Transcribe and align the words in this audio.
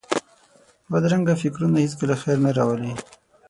بدرنګه 0.91 1.33
فکرونه 1.43 1.77
هېڅکله 1.83 2.15
خیر 2.21 2.37
نه 2.45 2.51
راولي 2.57 2.93